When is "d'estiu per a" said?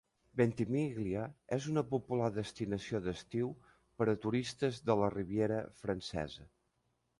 3.09-4.17